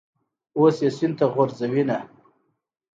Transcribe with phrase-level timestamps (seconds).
[0.57, 1.97] اوس یې سین ته غورځوینه.